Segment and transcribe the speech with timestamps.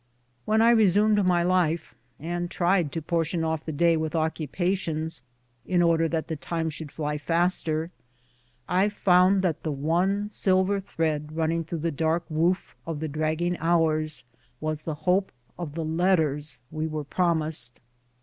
[0.45, 5.21] "When I resumed my life, and tried to portion off the day with occupations,
[5.63, 7.91] in order that the time should fly faster,
[8.67, 13.59] I found that the one silver thread running through the dark woof of the dragging
[13.59, 14.23] hours
[14.59, 17.79] was the hope of the letters we were promised.